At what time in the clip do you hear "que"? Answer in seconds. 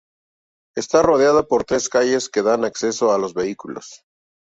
2.27-2.41